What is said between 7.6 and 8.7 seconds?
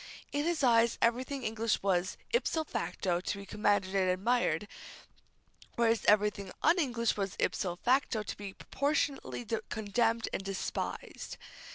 facto to be